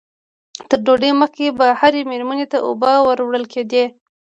تر 0.69 0.79
ډوډۍ 0.85 1.11
مخکې 1.21 1.45
به 1.57 1.67
هرې 1.79 2.01
مېرمنې 2.11 2.45
ته 2.51 2.57
اوبه 2.67 2.91
ور 3.05 3.19
وړل 3.23 3.45
کېدې. 3.53 3.83